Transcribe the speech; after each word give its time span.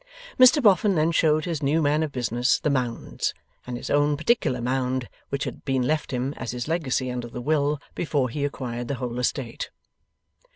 Mr 0.39 0.63
Boffin 0.63 0.95
then 0.95 1.11
showed 1.11 1.45
his 1.45 1.61
new 1.61 1.79
man 1.79 2.01
of 2.01 2.11
business 2.11 2.57
the 2.59 2.71
Mounds, 2.71 3.35
and 3.67 3.77
his 3.77 3.91
own 3.91 4.17
particular 4.17 4.59
Mound 4.59 5.07
which 5.29 5.43
had 5.43 5.63
been 5.63 5.83
left 5.83 6.09
him 6.11 6.33
as 6.37 6.49
his 6.49 6.67
legacy 6.67 7.11
under 7.11 7.27
the 7.27 7.39
will 7.39 7.79
before 7.93 8.27
he 8.27 8.43
acquired 8.43 8.87
the 8.87 8.95
whole 8.95 9.19
estate. 9.19 9.69